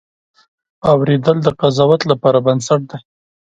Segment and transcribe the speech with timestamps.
[0.91, 2.99] اورېدل د قضاوت لپاره بنسټ دی.